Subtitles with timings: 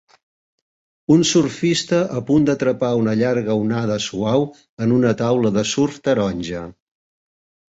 [1.15, 4.49] Un surfista a punt d'atrapar una llarga onada suau
[4.87, 6.65] en una taula de surf taronja.